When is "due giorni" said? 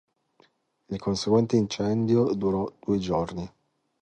2.81-3.47